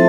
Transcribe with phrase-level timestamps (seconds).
[0.00, 0.06] こ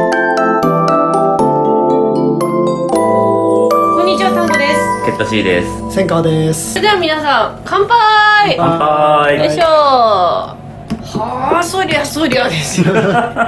[4.03, 5.05] んにちは、タンゴです。
[5.05, 5.91] ケット C です。
[5.93, 6.75] 千川です。
[6.75, 8.55] それでは皆さん、乾杯。
[8.57, 9.37] 乾杯。
[9.39, 9.63] よいしょ。
[9.65, 12.93] はあ、そりゃそりゃですよ。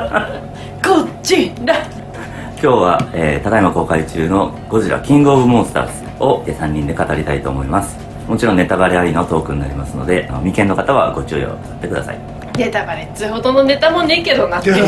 [0.84, 1.76] こっちだ。
[2.62, 7.98] 今日は、えーただいま公開中の「ゴジラキングオブモンスターズ」を3人で語りたいと思います。
[8.28, 12.18] もちろんネタバレありのトークになりますのであの未見の方はご注意をなさってください
[12.58, 14.86] ネタバレっつうほどのネタもねえけどなっていう。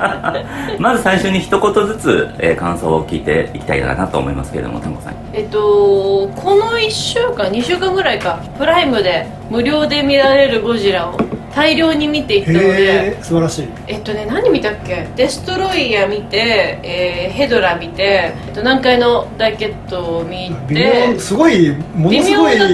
[0.80, 11.18] まず最初に一言ずつ、えー感想を聞いていきたいかなと思いますけれどもタンゴさんえっと、この1週間、2週間ぐらいか、プライムで無料で見られるゴジラを
[11.56, 13.68] 大量に見ていったので、素晴らしい。
[13.86, 15.08] えっとね何見たっけ？
[15.16, 22.66] デストロイヤー見て、えーヘドラ見て、えっと、南海の大決闘を見微て妙すごいものすごいラ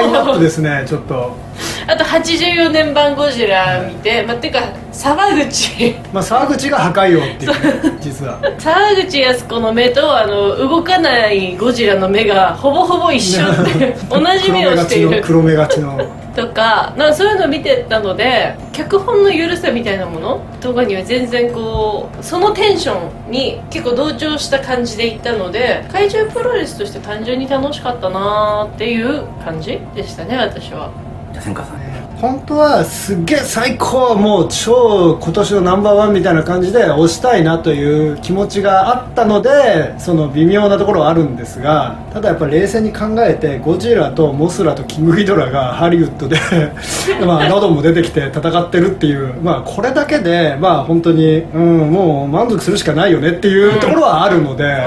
[0.00, 1.36] インナップですねちょっと。
[1.86, 4.60] あと84年版ゴジラ見て、まあ、てか
[4.92, 5.94] 沢口。
[6.12, 7.52] まあ沢口が破壊王っていう
[7.92, 8.40] ね実は。
[8.58, 15.22] 沢口靖子の目とあの動かないゴジラの目がほぼほぼ一緒って 同じ目をしている。
[15.26, 31.09] 黒目がちの黒目がちのとかなんかそういうの見てたので脚本の緩さみたいなものとかには全然こうそのテンションに結構同調した感じでいったので怪獣プロレスとして単純に楽しかったなーっていう感じでしたね私は。
[31.32, 31.80] じゃ千川さん。
[32.20, 46.36] 本当はすっげえ最高もう超今年のナンバーワンみたいな感じで推したいなという気持ちがあったのでその微妙なところはあるんですがただやっぱ冷静に考えてゴジラとモスラとキングギドラがハリウッドで
[47.24, 54.84] まあロドンも出てきて戦ってるっていうまあこれだけでまあ本当にうんもう満足するしかないよねっていうところはあるので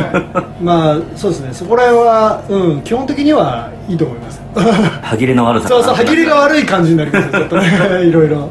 [0.61, 1.49] まあそうですね。
[1.51, 4.41] そこら辺はうん基本的にはいいと思います。
[5.01, 8.05] 歯切れの悪さそうそう歯切れが悪い感じになりますよ ちょっとね。
[8.05, 8.49] いろいろ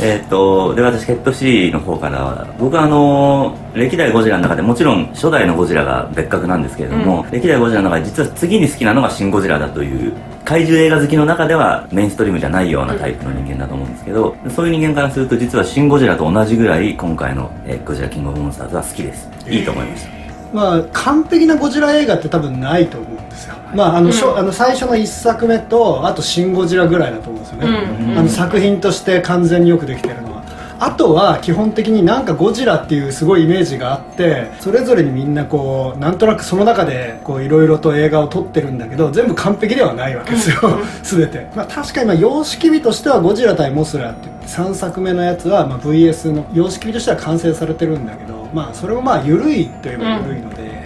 [0.00, 10.12] えっ、とで私ケット C の方から僕はあの歴代ゴジラの中でもちろん初代のゴジラが別格なんですけれども、歴代ゴジラの中で実は次に好きなのがシン・ゴジラだという
[10.44, 19.28] 怪獣映画好きの中ではメインストリームじゃないようなタイプの人間だと思うんですけど、そういう人間からすると実はシン・ゴジラと同じぐらい今回の、えーゴジラキングオブモンスターズは好きです。
[19.48, 20.10] いいと思いました、
[20.54, 30.38] まあ完璧なゴジラ映画って多分ないと思うんですよまああの、しょあの最初の1作目とあと「シン・ゴジラ」ぐらいだと思うんですよね、うんあの作品として完全によくできてるのは。
[30.80, 40.56] あとは基本的になんかゴジラっていうすごいイメージがあってそれぞれにみんなこうなんとなくその中でこういろいろと映画を撮ってるんだけど全部完璧ではないわけですよ、
[41.02, 50.77] 全て、まあ、確かにまあ様式美としてはゴジラ対モスラって3作目のやつはまあ VS の様式美としては完成されてるんだけどまあそれもまあ緩いといえば緩いので、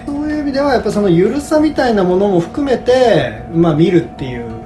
[0.52, 4.62] ではやっぱその緩さみたいなものも含めてまあ見るっていう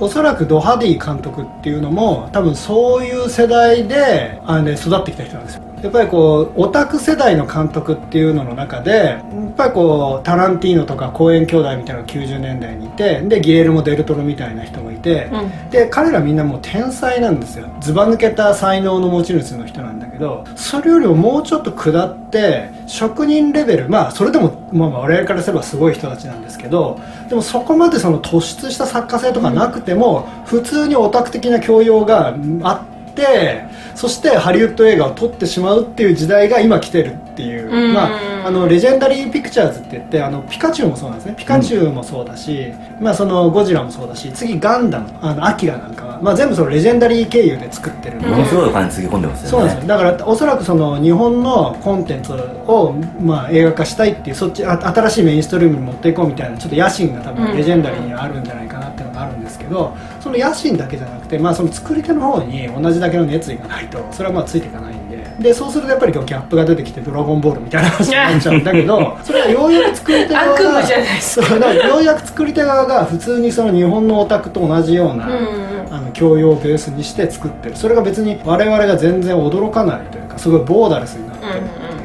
[0.00, 5.62] おそらくドハディ監督っていうのも多分そういう世代であの、ね、育ってきた人なんですよ。
[5.82, 15.70] やっぱりこうオタク世代の監督っていうのの中でやっぱりこうタランティーノとかコーエン兄弟みたいなのが90年代にいてでギエルモ・デルトロみたいな人もいて、うん。
[15.70, 17.68] で彼らみんなもう天才なんですよ。
[17.80, 26.98] ずば抜けた才能の持ち主の人なんだけどそれよりももうちょっと下って職人レベルまあそれでも、まあ、まあ我々からすればすごい人たちなんですけど
[27.28, 32.95] でもそこまでその突出した作家性とかなくても、普通にオタク的な教養があって
[33.94, 37.94] そしてハリウッド映画を撮ってしまうっていう時代が今来てるっていう、うん。
[37.94, 41.34] まあ、あのレジェンダリー・ピクチャーズって言ってあのピカチュウもそうなんですね。
[41.36, 49.50] ピカチュウもそうだし、まあ、そのゴジラもそうだし次ガンダムあのアキラなんかは、まあ、全部そのレジェンダリー経由で作ってるものすごいお金つぎ込んでますよね。
[49.50, 49.88] そうなんですよ。
[49.88, 57.36] だからおそらくその日本のコンテンツを、まあ、映画化したいっていうそっちあ新しいメインストリームに持っていこうみたいなちょっと野心が多うん。
[57.36, 64.94] 分レジェンダリーにはあるんじゃないかなっていうのがあるんですけどその野心だけじゃなくて、まあ、その作り手の方に同じだけの熱意がないとそれはまあついていかない。
[64.94, 64.95] ん
[65.38, 70.82] ででそうするとやっぱりギャップが出てきて「ドラゴンボール」みたいな話になっちゃうんだけど それはようやく作り手側が
[71.74, 77.76] ようやく作り手側が普通にその日本のオタクと同じような、うんうんあの教養をベースにして作ってる。
[77.76, 81.50] それが別に我々が全然驚かないというかすごいボーダレスになってる。
[81.50, 81.95] っていう部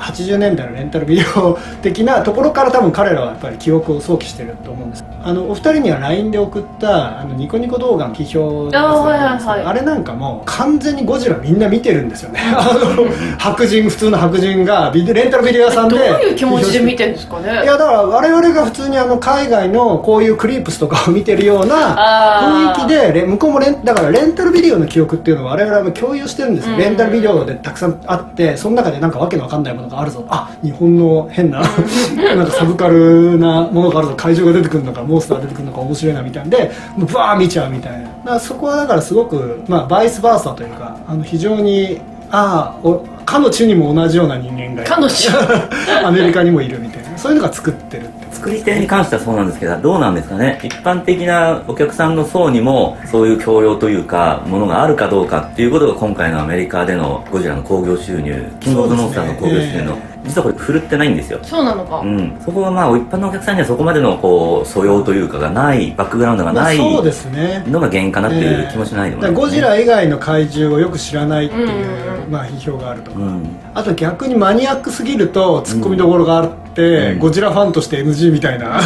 [0.00, 5.04] 80年代のレンタルビデオ的なところから多分彼らはやっぱり記憶を想起してると思うんです。
[5.22, 9.62] あのお二人には LINE で送ったあのニコニコ動画の批評あはいはいはい。
[9.64, 12.40] あれなんかも完全にゴジラみんな見てるんですよね。
[12.40, 13.06] あの
[13.38, 17.52] 白人普通の白人がビデレンタルビデオ屋さんでどういう気持ちで見てるんですかね？
[17.52, 26.80] いやだから我々が普通にあの海外のこういうクリープスとかを見てるような雰囲気でレ向こうもレンだからレンタルビデオの記憶っていうのを我々は共有してるんですよ、うん。
[26.80, 31.60] レンタルビデオでたくさんあってその中でなんかわけのわかんないものがあるぞあ日本の変な
[32.34, 34.14] なんかサブカルなものがあるぞ。
[34.16, 36.46] 怪獣が出てくるのかモンスター出てくるのか面白いなみたいな。
[36.46, 37.98] んでもうバー見ちゃうみたいな。
[37.98, 42.00] だからそこはだからすごく、まあ、バイスバーサというかあの非常に
[42.30, 44.84] ああおかの地にも同じような人間がいる。
[44.84, 45.28] かの地
[46.04, 47.18] アメリカにもいるみたいな。
[47.18, 48.08] そういうのが作ってる
[48.40, 50.58] 作り手に関してはそうなんですけどどうなんですかね。
[50.64, 61.38] 一般的なお客さんの層にもそういう教養というかものがあるかどうかっていうことが今回のアメリカでのゴジラの興行収入キングオブモンスターの興行収入の、実はこれ振るってないんですよ。
[61.42, 67.64] そうなのか、うん、そこがまあ一般のお客さんにはそこまでのこう素養というかがないバックグラウンドがまあないそうですね。
[67.66, 73.56] のが原因かなっていう気もしないでもないだからゴジラ以外の怪獣をよく知らないっていう、うんまあ、批評があるとか、うん。
[73.74, 77.18] あと逆にマニアックすぎるとツッコミどころがあって、うん。
[77.18, 78.80] ゴジラファンとして NG みたいな、 あ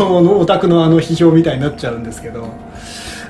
[0.00, 2.48] のおオタクのあの批評みたいになっちゃうんですけど、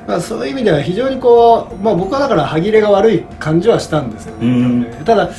[0.07, 4.51] まあ、そういう意味では非常にこう、まあ、僕はだから歯切れが悪い感じはしたんですよね、う
[5.01, 5.05] ん。
[5.05, 5.31] ただ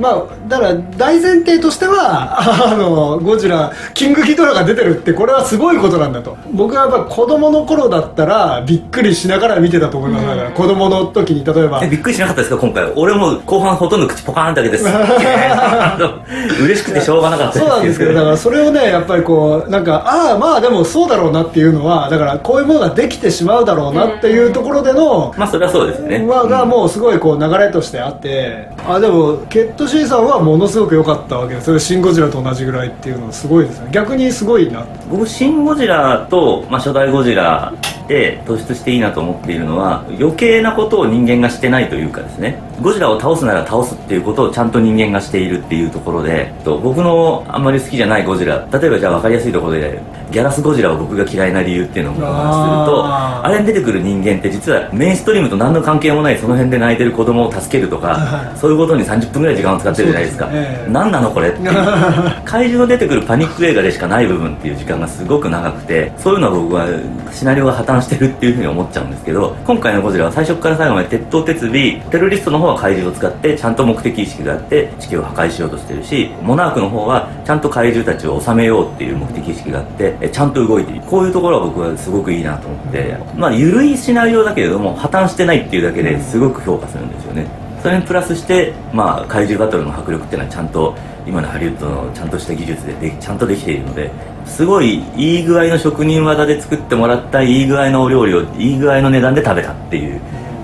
[0.00, 2.40] まあ、だから大前提としては
[2.72, 6.36] あのゴジラキングギドラが出てるってこれはすごいことなんだと。
[6.52, 11.80] 僕はやっぱ子供の頃だったらびっくりしながら見てたと思います、だから子供の時に例えば。
[11.82, 14.86] えびっくりしなかったですか今回俺も後半ほとんど口ポカーンって開けてす。
[16.62, 33.88] 嬉しくてしょうがなかったそうなんですけどだからそれをねやっぱりこうなんかああまあでもそうだろうなっていうのはだからこういうものができてしまうだろうなっていうところでの、まあそれはそうですねまあがもうすごいこう流れとしてあってあでもケッシーさんはものすごく良かったわけでそれシン・ゴジラと同じぐらいっていうのはすごいですね。
[33.90, 34.86] 逆にすごいな。
[35.10, 37.74] 僕シン・ゴジラと、まあ、初代ゴジラ
[38.06, 42.60] で突出していいなと思っているのは余計なことを人間がしてないというかですね。
[42.80, 48.64] ゴジラを倒すなら倒すっていうことをちゃんと人間がしているっていうところで僕のあんまり好きじゃないゴジラ。
[48.72, 60.46] 例えばじゃあ分かりやすいところでギャラスゴジラを僕が嫌いな理由っていうのをお話しするとあれに出てくる人間って実はメインストリームと何の関係もないその辺で泣いてる子供を助けるとかそういうことに30分ぐらい時間を使ってるじゃないですか。
[60.48, 61.58] すね何なのこれって。
[62.44, 66.86] 怪獣の出てくるパニック映画でしかない部分っていう時間がすごく長くてそういうのは僕は
[67.32, 71.70] シナリオが破綻してるっていうふうに思っちゃうんですけど今回のゴジラは最初から最後まで鉄頭鉄尾
[72.10, 87.46] テロリストの方は怪獣を使ってちゃんと目的意識があって地球を破壊しようとしてるしモナークの方はちゃんと怪獣たちを収めようっていう目的意識があってえちゃんと動いているこういうところは僕はすごくいいなと思ってまあ緩いシナリオだけれども破綻してないっていうだけですごく評価するんですよね。
[87.82, 90.94] それにプラスして、まあ、怪獣バトルの迫力っていうのはちゃんと
[91.26, 94.10] 今のハリウッドのちゃんとした技術ででちゃんとできているので
[94.44, 100.20] すごいいい具合の職人技で作ってもらったいい具合のお料理をいい具合の値段で食べたっていう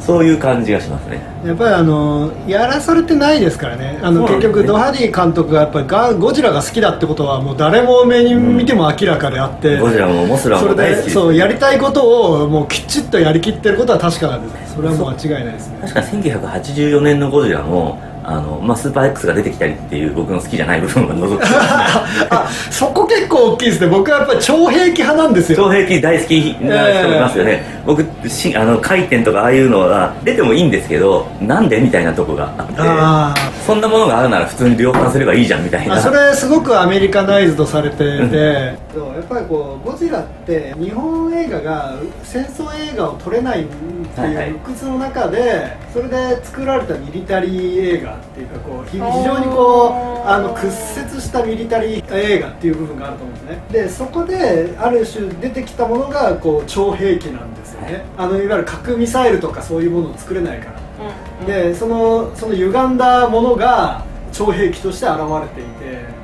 [0.06, 1.20] そういう感じがしますね。
[1.44, 3.98] やっぱりあのやらされてないですからね。
[4.02, 4.28] あのね。
[4.28, 15.78] 結局ドハディ監督がやっぱりガゴジラが好きだってことはもう誰も目に見ても明らかであって、ゴジラもモスラも大好きそうやりたいことをもうきちっとやりきってることは確かなんですそれはもう間違いないですね。
[15.82, 21.48] 確か1984年のゴジラもあの、まあ、スーパー X が出てきたりっていう僕の好きじゃない部分を除くと
[22.28, 23.86] あそこ結構大きいですね。
[23.86, 25.58] 僕はやっぱり超兵器派なんですよ。
[25.58, 33.34] 超兵器大好きな人いますよね、僕しあの回転とかああいうのは出てもいいんですけどなんでみたいなとこがあってあ
[33.66, 35.96] そんなものがあるなら普通に量販すればいいじゃんみたいな。
[35.96, 38.74] あそれすごくアメリカナイズドされててや
[39.20, 43.66] っぱりこうゴジラって日本映画が戦争映画を撮れない
[44.06, 44.50] ってはい。
[44.50, 53.62] う鬱屈の中でそれで作られたミリタリー映画っていうかこうひ非常にこうあの屈折したミリタリー映画っていう部分があると思うんですね。
[53.70, 58.04] でそこである種出てきたものがこう超兵器なんですよね。
[58.16, 60.70] あのいわゆる核ミサイルとかそういうものを作れないから。
[60.72, 64.02] うんでそのその歪んだものが
[64.32, 66.16] 超兵器として現れていて。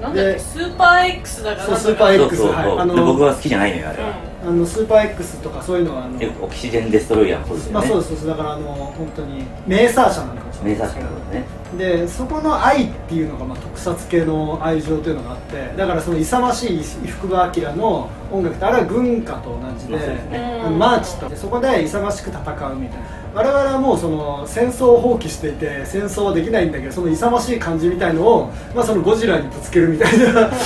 [0.00, 0.32] なんだっけ？
[0.32, 2.78] でスーパー X だからそうスーパーそう X そうそう、はい。
[2.78, 4.14] あので僕は好きじゃないのよあれは、
[4.46, 8.26] あのスーパー X とかそういうのはあの、でオキシジェンデストロイヤーね、まあそうです。
[8.26, 11.64] だからあの本当にメーサー車なんかもそう名ですけど作者ですね。
[11.78, 20.62] でそこの愛っていうのが、まあ、特撮系の愛情というのがあってだからその勇ましい伊福部昭の音楽ってあれは軍歌と同じで、ね。
[20.64, 23.24] あのマーチとそこで勇ましく戦うみたいな。
[23.34, 30.50] 我々はもうその戦争を放棄していて戦争はできないんだけどその勇ましい感じみたいのを、まあ、そのゴジラにぶつけるみたいな。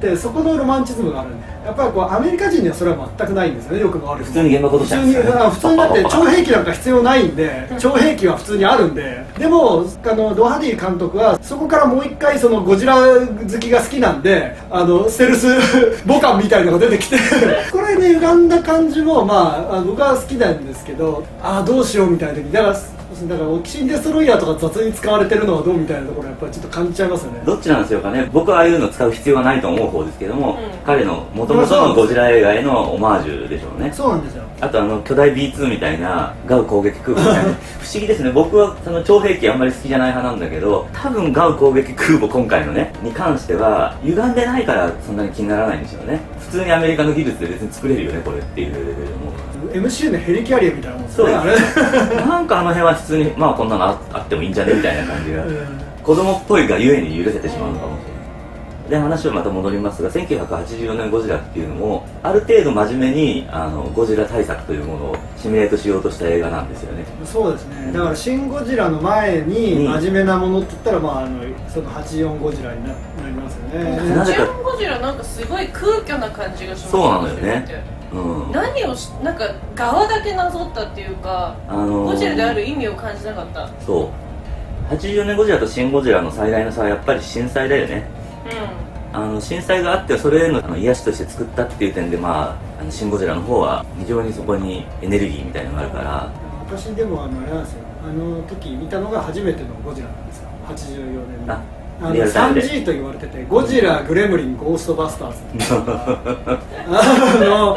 [0.00, 4.26] でそこのロマンチズムがあるんでやっぱりこうアメリカ人にはそれは全くないんですよねよくも悪くも。
[4.26, 15.46] 普通に現場落とし普通に普通にだって 超兵器なんか必要ないんで超兵器は普通にあるんででもあのドハディ監督はそこからもう一回そのゴジラ好きが好きなんであのステルス
[16.06, 17.16] ボカンみたいなのが出てきて
[17.70, 22.76] これね歪んだ感じもまああ僕は好きなんですけどああどうしようみたいな時だから
[23.28, 27.42] だからオキシンデストロイヤーとか雑に使われてるのはどうみたいなところやっぱりちょっと感じちゃいますよね。
[27.46, 28.28] どっちなんでしょうかね。
[28.30, 33.90] 僕はああいうの使う必要はないと思う方ですけども、うん彼の元々のゴジラ映画へのオマージュでしょうね。
[33.92, 37.52] そうなんですよあとあの巨大 B2 みたいなガウ攻撃空母みたいな。
[37.80, 38.30] 不思議ですね。
[38.32, 46.20] 僕はその超兵器あんまり好きじゃない派なんだけど多分ガウ攻撃空母今回のねに関しては歪んでないからそんなに気にならないんですよね。
[46.40, 51.28] 普通にアメリカの技術で別に作れるよねこれっていうレベルでも MCU のヘリキャリアみたいなもんですそう。
[51.28, 55.42] ねあれなんかあの辺は普通にまあこんなのああってもいいんじゃねみたいな感じが。
[56.02, 58.15] 子供っぽいがゆえに許せてしまうのかもしれない
[58.88, 67.04] で話はまた戻りますが1984年ゴジラっていうのもある程度真面目にあのゴジラ対策というものをシミュレートしようとした映画なんですよね。
[67.24, 67.92] そうですね。
[67.92, 69.92] だから「シン・ゴジラ」の前にうん。
[69.96, 72.94] 真面目なものって言ったら、まあ、あのその84ゴジラになな
[73.26, 73.96] りますよね。
[74.14, 74.44] なぜか。
[74.44, 77.84] ジャンゴジラなんかすごい空虚な感じがしますそうなのよね。
[78.12, 78.52] うん。
[78.52, 82.12] 何をしなんか側だけなぞったっていうかあのー。
[82.12, 83.68] ゴジラである意味を感じなかった。
[83.84, 84.26] そう。
[84.94, 88.08] 80年ゴジラとシン・ゴジラの最大の差はやっぱり震災だよね。
[88.15, 88.15] う
[89.12, 96.46] あの震災があってそれへのあの癒しとして作ったっていう点でまああのシン・ゴジラの方は非常にそこにエネルギーみたいなのがあるから。
[96.66, 101.62] 私でもあのあれなんですよあの時見たのが初めてのゴジラなんですよ84年のあ
[102.00, 105.38] あのリアルタイムで 3G と言われててゴジラグレムリンゴーストバスターズ
[106.88, 107.76] あの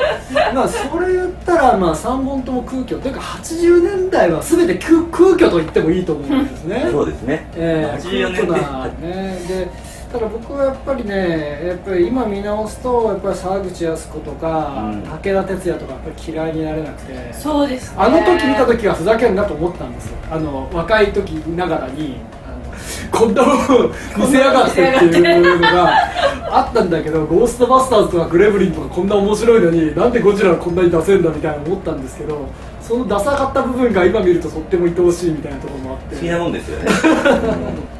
[0.53, 15.01] まあそれ言ったらまあ3本とも空虚というか80年代は全て空空虚と言ってもいいと思うんですねそうですね、えー、84年空虚なねでただ僕はやっぱりねやっぱり今見直すとやっぱり沢口靖子とか、うん。
[15.03, 17.95] 武田鉄矢とかやっぱり嫌いになれなくてんそうですね。
[17.97, 20.17] あの時見た時はふざけんなと思ったんですよ。
[20.31, 25.93] あの若い時ながらにあのこんなもん見せやがってっていうのが
[26.51, 32.47] あったんだけどゴーストバスターズとかグレムリンとかこんな面白いのになんでゴジラこんなに出せるんだみたいな思ったんですけど
[32.89, 36.15] そのダサかった部分が今見るととっても愛おしいみたいなところもあって。
[36.15, 36.85] 不思議なもんですよね、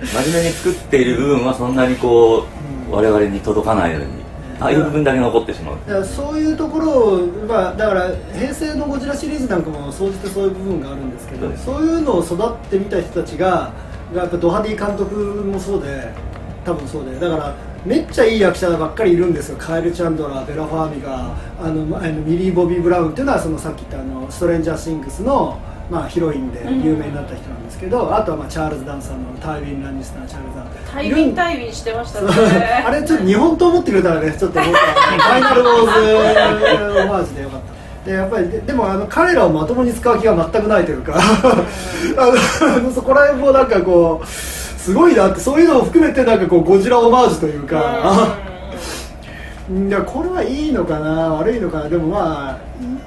[0.02, 0.08] うん。
[0.08, 2.48] 真面目に作っている部分はそんなにこ
[2.90, 4.06] う、我々に届かないのに。
[4.60, 5.78] ああいう部分だけ残ってしまう。
[5.86, 13.72] だからそういうところを、まあ、だから平成のゴジラシリーズなんかも総じてそういう部分があるんですけどそういうのを育ってみた人たちが
[14.14, 16.12] やっぱドハティ監督もそうで
[16.66, 17.56] 多分そうでだから
[17.86, 19.58] めっちゃいい役者ばっかりいるんですよ。
[19.58, 25.58] カイル・チャンドラーベラ・ファーミガあのあのミリー・ボビー・ブラウンっていうのはそのさっき言ったあのストレンジャー・シングスの、
[25.90, 32.28] まあ、ヒロインで有名になった人なんですけど、あとはまあチャールズ・ダンスあのタイウィン・ラニスターチャールズ・ダンスイビンタイビンしてましたね。
[32.86, 34.80] あれちょっと日本刀持ってくれたらねちょっと僕は。
[34.80, 37.00] ファイナルウォーズ。
[37.00, 38.10] オマージュでよかった。
[38.10, 41.16] でやっぱりででもあの彼らをまともに使う気が全くないというか。
[42.18, 48.38] あのそこら辺もなんかこうすごいなってそういうのを含めてなんかこうゴジラオマージュというか。
[49.70, 52.58] いやこれはいいのかな悪いのかなでもまあ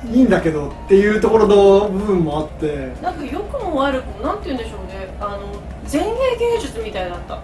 [0.09, 2.93] いいいんだけどっていうところの部分もあって。
[3.02, 5.09] なんか良くも悪くもなんて言うんでしょうね。
[5.19, 5.38] あの
[5.91, 7.35] 前衛芸術みたいだった。
[7.35, 7.41] あ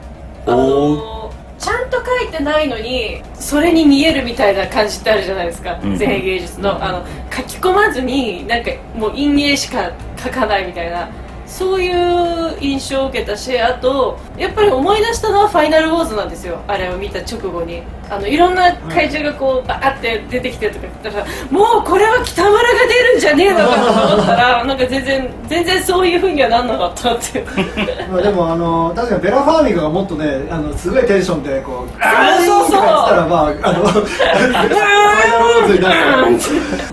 [0.57, 5.99] おのちゃんと書いてないのにそれに見えるみたいな感じってあるじゃないですか、うん。
[5.99, 6.85] 前衛芸術の。
[6.85, 7.03] あの
[7.35, 11.09] 書き込まずになんかもう陰影しか書かないみたいな
[11.49, 16.59] そういう印象を受けたシェアとやっぱり思い出したのは「ファイナルウォーズ」なんですよ。
[16.66, 17.83] あれを見た直後に。
[18.11, 27.47] あのいろんな怪獣がこうバーって出てきてとか言ったらもうこれは北村が出るんじゃねえのかと思ったら なんか全然全然そういうふうにはなんなかったっていう。
[28.11, 32.71] まあでもあの確かにベラ・ファーミガがもっとねあのすごいテンションでこうあーそうそう。
[32.71, 36.38] とか言ってたらまああのファイナルウォーズになる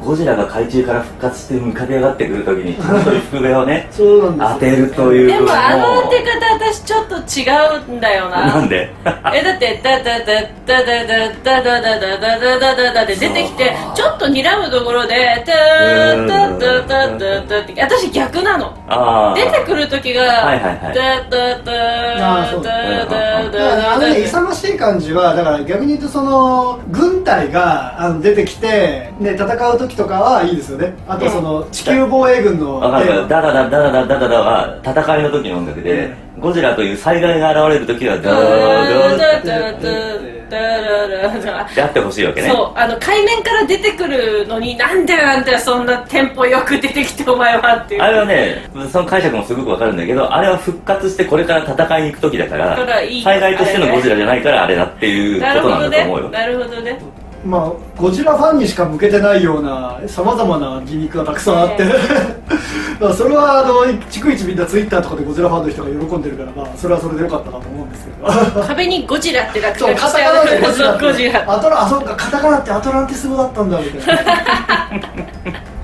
[0.01, 7.44] ゴジラが海中から復活して浮かび上がってくるときにちゃんと服部をね 当てるというでもあの当ても方私ちょっと違
[7.89, 8.48] うんだような。
[8.48, 8.89] なんで？
[9.34, 18.74] えだってダダダダダダダダダダダダダダダって出てきてちょっと睨むところでダダダダダダって私逆なの。
[18.88, 30.94] ああ出てくる時がダダダダダだからダあのねダ勇ましい感じはだから逆に言うとその軍隊があの出てきて、ね、戦う時とかはいいですよね。
[31.08, 40.15] あとその地球防衛軍のわかるダダダダダダダダは戦いの時の音楽で、ゴジラという災害が現れる時はダダーダダダダ
[40.50, 42.50] ダダダであってほしいわけね。
[42.50, 48.01] そうあの海面から出てくるのになんでなんでそんなテンポよく出てきてお前はっていう。
[48.01, 56.30] あれはねその解釈もすごくわかるんだけどあれは復活してこれから戦いに行く時だからだからいい災害としてのゴジラじゃないからあれだっていうことなんだと思うよ。
[56.30, 57.00] なるほどね
[57.45, 57.71] まあ
[58.01, 61.93] ゴジラファンにしか向けてないようなさまざまなギミックがたくさんあって、ね
[62.99, 68.65] まあそれはあの逐一みんなツイッターとかでゴジラファンの人が喜んでるからまあそれはそれでよかったなと思うんですけど。
[68.65, 70.97] 壁にゴジラって落書そうカタきしてあカナでゴるジラ。
[70.97, 71.45] ゴジラ。
[71.47, 74.21] アトラあそうかカタカナってアトランティス語だったんだみたいな。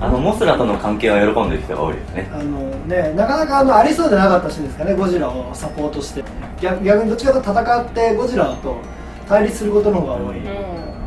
[0.00, 2.30] あのモスラとの関係は喜んでる人が多いですね。
[2.34, 2.42] あの
[2.86, 6.24] ねなかなかあのありそうでなかったしですかねゴジラをサポートして。
[6.60, 8.76] 逆逆にどっちかというと戦ってゴジラと
[9.28, 11.01] 対立することの方が多い、うん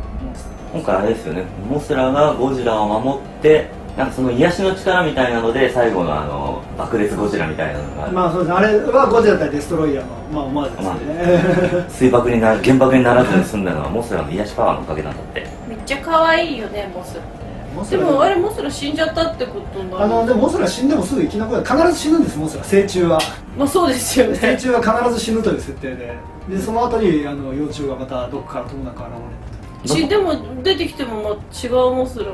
[0.76, 1.44] 今回あれですよね。
[1.70, 8.56] モスラがゴジラを守ってなんかその癒しの力みたいなので最後のあの爆裂ゴジラみたいなのが、まあそうですね。
[8.56, 15.46] あれはゴジラ対デストロイヤーのまあオマージュですよね水爆にな原爆にならずに済んだのはモスラの癒しパワーのおかげなんだって。
[15.66, 17.16] めっちゃ可愛いよねモス。
[17.16, 17.22] ラ
[17.90, 21.64] でもあれモスラ死んじゃったってことなあのでもモスラ死んでもすぐ生き残る。
[21.64, 22.64] 必ず死ぬんですモスラ。
[22.64, 23.18] 成虫は。
[23.56, 26.14] まあそうですよ成ね虫は必ず死ぬという設定で。
[26.50, 30.32] でその後にあの幼虫がまたどこからともなく現れるしでも
[30.66, 32.26] 出てきてもまあ違うモスラ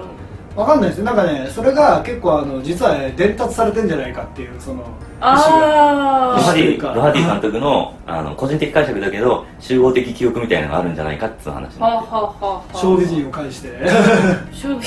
[0.56, 4.84] わかんないですなんかねそれが結構あの実は伝達されてんじゃないかっていうその
[5.20, 12.72] ああロハディかロハディ監督のあの個人的解釈だけど集合的記憶みたいなのがあるんじゃないかっていう話はあはあはあはあ。
[12.72, 13.68] 勝利人を介して。
[14.50, 14.82] 勝負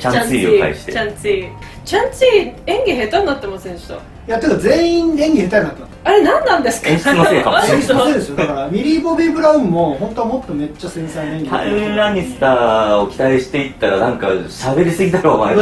[0.00, 0.92] チャンツイを介して。
[0.92, 1.48] チャンツイ
[1.84, 2.28] チャンツイ
[2.66, 3.94] 演技下手になってませんでした？
[3.94, 6.88] いやてか全員演技下手になったあれ何なんですか？
[6.88, 7.76] 演出のせいかもしれない。
[7.76, 8.36] 演出のせいですよ。
[8.36, 13.70] だからミリー・ボビー・ブラウンも本当はもっとめっちゃ繊細な演技タイムラニスターを期待してい。
[13.70, 15.56] ったらなんか喋りすぎだろお前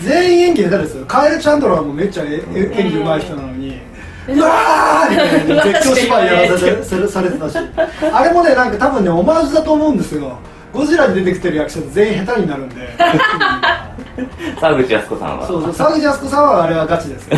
[0.00, 1.06] 全員演技下手ですよ。
[1.06, 3.78] カエル・チャンドラーもめっちゃええ演技上手い人なのに。
[4.26, 7.58] うわーみたいな絶叫芝居やらせてされされてたし。
[8.12, 10.38] あれもねなんか多分ねオマージュだと思うんですよ
[10.74, 12.88] ゴジラに出てきてる役者全員下手になるんで。
[14.60, 15.46] 沢口靖子さんは。
[15.46, 17.36] そうそう沢口靖子さんはあれはガチですよ。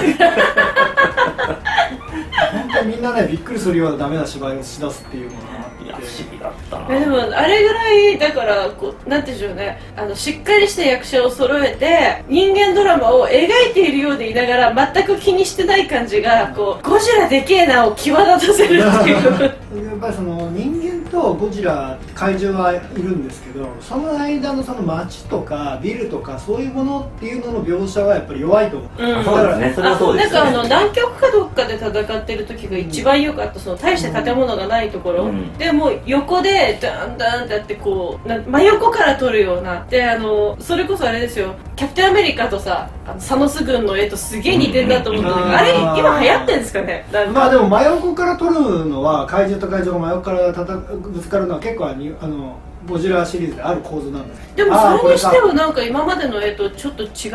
[2.53, 5.85] 本当にみんなねびっくりするようなダメな芝居をしだすっていうものがあって。
[5.87, 6.87] いや不思議だったな。
[6.97, 19.43] えでもあれぐらいだからこうなんていうんでしょうねあのしっかりした役者を揃えて人間ドラマを描いているようでいながら全く気にしてない感じがこうゴジラでけえなを際立たせるっていう。
[19.87, 20.76] やっぱりその人間
[21.17, 29.25] とゴジラ怪獣はいるんですけどその間のその街とかビルとかそういうものっていうのの描写はやっぱり弱いと思う、うん。
[29.25, 29.73] そうですね。
[29.75, 30.51] それはそうですよね。
[30.51, 35.53] なんかあの南極かどっかで戦ってる時が一番良かったその大した建物がないところ、うん。
[35.57, 39.85] でもう横でダンダンってやってこうな真横から撮るような。
[39.89, 41.55] であのそれこそあれですよ。
[41.77, 45.55] キャプテンアメリカとさあのサノス軍の絵とすげえ似てんだと思ったんだけど、うん。
[45.55, 47.07] あれ今流行ってんですかね？
[47.33, 52.57] まあでも真横から撮るのは怪獣と怪獣が真横からたたぶつかるのは結構あにあの
[52.89, 57.31] ゴジラシリーズである構図なんですでもそれにしてはなんか今までの絵とちょっと違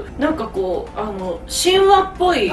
[0.00, 2.50] うなんかこうあの神話っぽい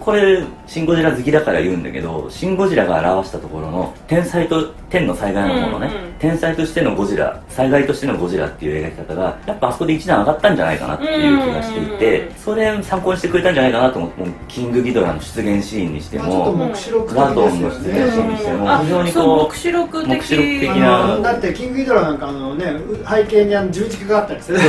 [0.00, 6.12] これシン・ゴジラ好きだから言うんだけどシン・ゴジラが表したところの天才と天の災害のものね、うんうん。
[6.20, 20.28] 天才としてのゴジラ災害としてのゴジラっていう描き方がやっぱあそこで一段上がったんじゃないかなっていう気がしていて、うんそれ参考にしてくれたんじゃないかなと思ってもうキングギドラの出現シーンにしてまあ、ちょっとも、黙示録的ガトンのですよ出現シーンねにしてもあ非常にそうこ黙示録的。
[20.28, 22.66] 的あなのだってキングギドラなんかあのね
[23.08, 24.58] 背景にあの十字架があったりする。
[24.58, 24.60] う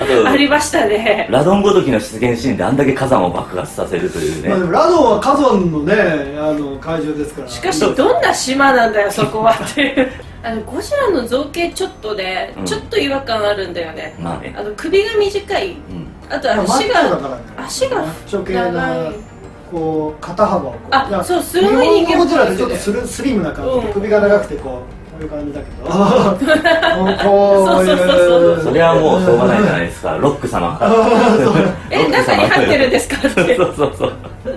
[0.00, 1.28] あと ありましたね。
[1.30, 5.94] ラドンごときの出現シーンであんだけ火山を爆発させるというね、まあラドンは火山のね
[6.50, 7.48] あの怪獣ですから。
[7.48, 9.52] しかしどんな島なんだよそこは。
[9.52, 10.10] っていう
[10.42, 12.66] あのゴジラの造形ちょっとで、うん。
[12.66, 14.14] ちょっと違和感あるんだよね。
[14.20, 14.54] まあね。
[14.56, 15.70] あの首が短い。
[15.70, 16.06] うん。
[16.28, 17.42] あと足がからね。
[17.56, 19.12] 足が長ない
[19.70, 20.88] こう肩幅をこう。
[20.90, 23.92] あそうすごい人間ゴジラってちょっとスルスリムな感じで、うん。
[23.94, 25.90] 首が長くてこうこういう感じだけど。
[25.90, 26.00] そ
[27.82, 30.18] うそうそうそれはもうしょうがないじゃないですか。
[30.18, 30.76] ロック様。
[30.78, 33.56] がえ中に入ってるんですかって。
[33.56, 34.12] そうそうそう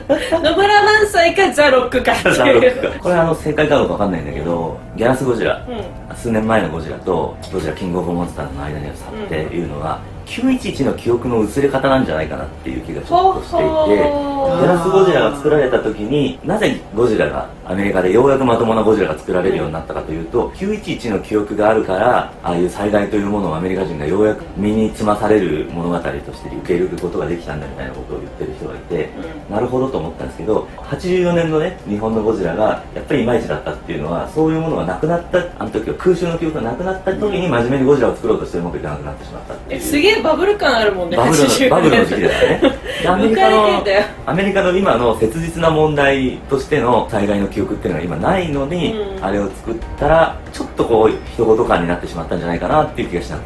[0.10, 2.36] 野村萬斎かザ・ロックかっていう。
[2.82, 5.62] ッ クこれあの正解かどうかわかんないんだけどギャラスゴジラ。
[5.68, 6.16] うん。
[6.16, 14.38] 数年前のゴジラとゴジラキングオブモンスターズの間にあっていうのが、911の記憶の薄れ方なんじゃないかなっていう気がちょっとしていてほうほう。
[14.48, 29.10] ギャラスゴジラが作られた時になぜゴジラがアメリカでようやくまともなゴジラが作られるようになったかというと911の記憶があるからああいう災害というものをアメリカ人がようやく身につまされる物語として受け入れることができたんだみたいなことを言ってる人がいて、
[29.50, 39.82] なるほどと思ったんですけど84年のね日本のゴジラがやっぱりいまいちだったっていうのはそういうものがなくなったあの時は空襲の記憶がなくなった時に真面目にゴジラを作ろうとしてうまくいかなくなってしまったっていう
[40.22, 42.60] バブル感あるもんねバブルのバブルの時期だからね。
[43.04, 43.84] で アメリカの
[44.26, 49.26] アメリカの今の切実な問題としての災害の記憶っていうのが今ないのに、うん。
[49.26, 53.38] あれを作ったらちょっとこう人事感になってしまったんじゃないかなっていう気がした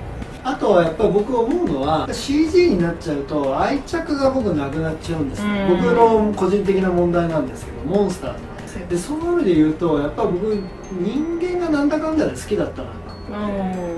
[0.43, 5.41] あとはやっぱり僕思うのは CG になっちゃうと愛着が僕なくなっちゃうんです。
[5.41, 5.77] よ、うん。
[5.77, 10.57] 僕の個人的な問題なんですけどモンスターズなんですよでその意味で言うとやっぱ僕
[10.91, 12.89] 人間がなんだかんだで好きだったな。
[13.29, 13.90] うん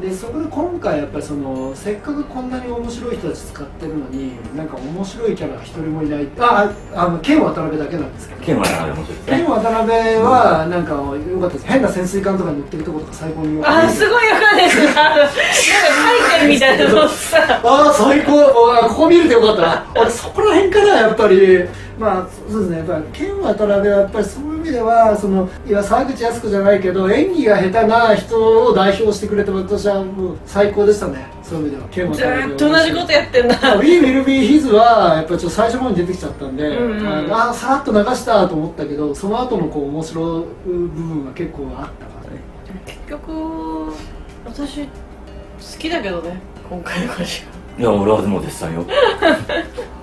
[0.00, 8.44] でそこで今回やっぱりそのせっかくこんなに面白い人たち使ってるのになんか面白いキャラが一人もいないああの剣渡辺だけなんですけど。
[8.44, 9.36] 剣はなかなか面白いですね。
[9.38, 11.66] 剣渡辺はなんか良かったです。
[11.66, 13.86] 変な潜水艦とかに乗ってるとことか最高に良かった。
[13.86, 14.84] あすごいよかったです。
[14.84, 17.60] なんか書いてるみたいなのさ。
[17.64, 18.72] ああ最高。
[18.72, 19.62] あここ見れてよかった。
[19.62, 21.64] な俺そこら辺からやっぱり
[21.98, 22.78] まあそうですね。
[22.78, 31.26] やっぱり剣渡辺はやっぱりそういう意味ではそのいや沢口靖子じゃないけど演技が下手な人を代表してくれて私はもう最高でしたね。
[31.42, 31.88] そういう意味では。
[31.88, 42.40] 剣ず渡辺ーっと同じことやってんなウィー・ウィル・ビー・ヒズはやっぱりちょっと最初の方に出てきちゃったんで、うんうんああさらっと流したと思ったけどその後のこう面白い部分が結構あったからね。
[42.86, 43.92] 結局
[44.44, 44.88] 私好
[45.78, 46.40] きだけどね。
[46.68, 47.42] 今回のゴジ
[47.78, 48.84] いや俺はもう絶賛よ。
[48.88, 49.64] ラ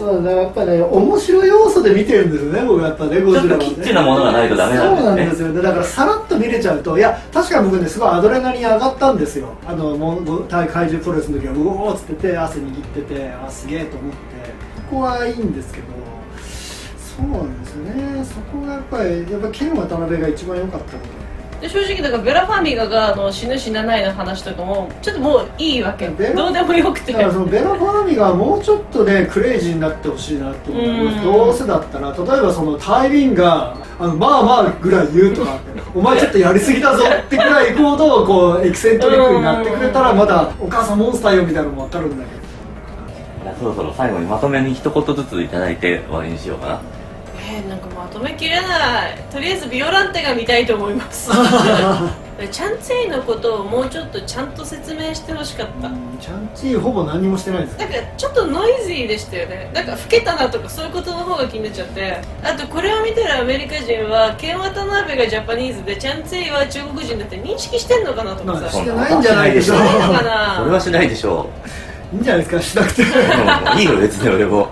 [0.00, 3.66] そうだやっぱね面白い要素で見てるんですよね僕やっぱねゴジラはね。
[3.66, 5.48] ちょっとキッチンなものがないとダメなんですそうねなんですよ。
[5.48, 9.48] ねだからさらっと見れちゃうといや確かに僕ねすごいアドレナリン上がったんですよ。
[9.66, 14.18] あのもうご怪獣プロレスの時はうおーっつってて汗握っててあすげえと思って。
[14.90, 15.86] ここはいいんですけど
[16.96, 18.24] そうなんですよね。
[18.24, 21.08] そこがやっぱりやっぱケン渡辺が一番良かったので
[21.60, 26.14] で正直だからベラファミガがあの死ぬ死なないの話とかもちょっともういいわけど
[26.48, 27.12] うでもよくて。
[27.12, 31.22] だからそのベラファーミがもうちょっとねクレイジーになってほしいなって思いますうん。
[31.24, 42.40] どうせだったら例えばそのタイミンがあのまあまあぐらい言うとかってお前ちょっとやりすぎだぞってぐらい行こうとこうエキセントリックになってくれたらまだお母さんモンスターよみたいなのも分かるんだけど。
[43.58, 46.99] そろそろ最後にまとめに一言ずついただいて終わりにしようかな
[47.60, 49.18] えー、なんかまとめきれない。
[49.30, 51.30] とりあえずビオランテが見たいと思います。
[52.50, 55.90] チャンツェイのことをもうちょっとちゃんと説明してほしかった。
[56.18, 57.78] ちゃんちほぼ何もしてないです。
[57.78, 59.70] なんかちょっとノイズイでしたよね。
[59.74, 62.18] なんか老けたなとかそういうことの方が気になっちゃって。
[62.42, 68.70] あとこれを見てるアメリカ人はケンワタナベがジャパニーズでチャンツェイは中国人だって認識してんのかなとかさ。
[68.70, 69.76] してないんじゃないでしょう。
[69.76, 70.56] してないのかな。
[70.60, 71.50] それはしないでしょ
[72.14, 73.02] いいんじゃないですかしなくて。
[73.82, 74.68] いいよ別に俺も。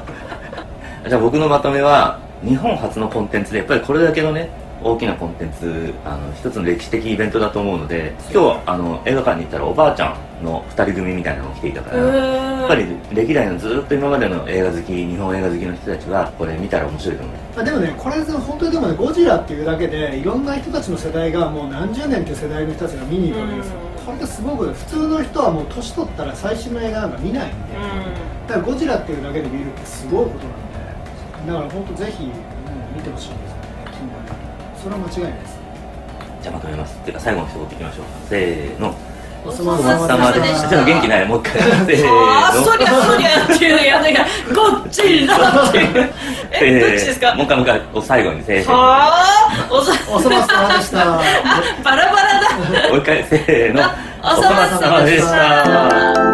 [1.06, 4.50] じゃあ僕のまとめは日本初のコンテンツでやっぱりこれだけのね
[4.82, 17.36] 大きなコンテンツあの一つの歴史的イベントだと思うので今日あの映画館に行ったらおばあちゃんの2人組みたいなのが来ていたから、やっぱり歴代のずっと今までの映画好き日本映画好きの人たちはこれ見たら面白いと思う。
[17.56, 23.74] まあでもねこれ本当にでもねゴジラっていうだけでいろんな人たちの世代がもう何十年っていう世代の人たちが見に行くわけですよ。
[23.98, 24.06] うん。
[24.06, 27.56] これがすごく普通の人はもう年取ったら最新の映画なんか見ないんで。
[28.46, 30.77] だからゴジラっていうだけで見るってすごいことなんで
[31.46, 32.30] だから本当ぜひ、うん
[32.96, 33.58] 見てほしいですよね
[34.82, 35.58] それは間違いないです。
[36.42, 38.04] じゃあまとめますっていうか最後の一言いきましょう。
[38.28, 38.94] せーの。
[39.44, 42.04] お疲れお疲れ様でしたちょっと元気ないもう一回せー
[42.56, 46.10] のそりゃそりゃっていうのやだがゴッチラっていう
[46.50, 47.20] えどっちです。
[47.20, 51.04] かもう一回もう一回お最後にせーのはあおさお粗末様でした
[51.84, 52.40] バラバラ
[52.82, 53.82] だもう一回せーの
[54.22, 56.27] お粗末様でした